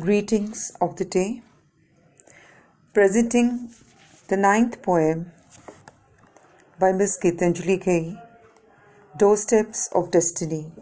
[0.00, 1.40] Greetings of the day.
[2.92, 3.70] Presenting
[4.26, 5.30] the ninth poem
[6.80, 8.20] by Miss Gitanjali Ghai,
[9.16, 10.72] Doorsteps of Destiny.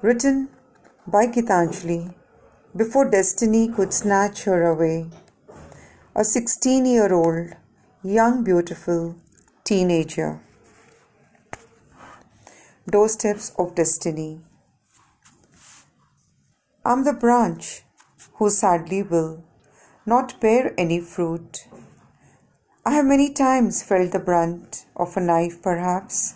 [0.00, 0.48] Written
[1.06, 2.14] by Gitanjali
[2.74, 5.10] before destiny could snatch her away.
[6.16, 7.50] A 16 year old,
[8.02, 9.16] young, beautiful
[9.62, 10.40] teenager.
[12.90, 14.40] Doorsteps of Destiny.
[16.84, 17.82] I'm the branch
[18.34, 19.44] who sadly will
[20.04, 21.68] not bear any fruit.
[22.84, 26.34] I have many times felt the brunt of a knife, perhaps.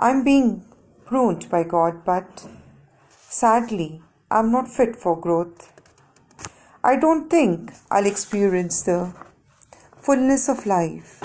[0.00, 0.64] I'm being
[1.04, 2.48] pruned by God, but
[3.28, 5.72] sadly, I'm not fit for growth.
[6.82, 9.14] I don't think I'll experience the
[9.96, 11.22] fullness of life.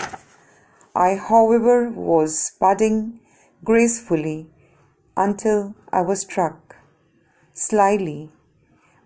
[0.95, 3.19] I, however, was budding
[3.63, 4.52] gracefully
[5.16, 6.66] until I was struck
[7.57, 8.29] slyly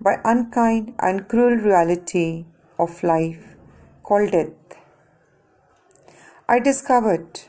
[0.02, 2.46] by unkind and cruel reality
[2.78, 3.56] of life
[4.04, 4.50] called death.
[6.50, 7.40] I discovered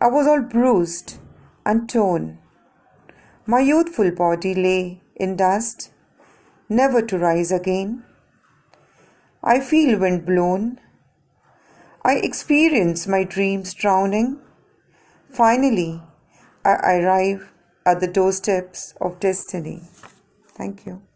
[0.00, 1.18] I was all bruised
[1.64, 2.38] and torn.
[3.46, 5.92] My youthful body lay in dust,
[6.68, 8.02] never to rise again.
[9.44, 10.80] I feel wind blown.
[12.04, 14.40] I experience my dreams drowning.
[15.30, 16.02] Finally,
[16.64, 17.52] I arrive
[17.84, 19.82] at the doorsteps of destiny.
[20.56, 21.06] Thank you.